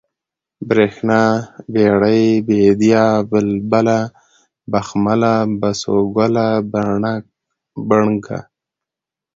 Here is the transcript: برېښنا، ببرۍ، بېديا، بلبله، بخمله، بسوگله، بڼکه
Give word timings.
برېښنا، 0.69 1.19
ببرۍ، 1.73 2.23
بېديا، 2.47 3.05
بلبله، 3.29 3.99
بخمله، 4.71 5.33
بسوگله، 5.59 6.47
بڼکه 7.87 8.39